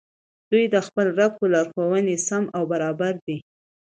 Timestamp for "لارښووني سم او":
1.53-2.63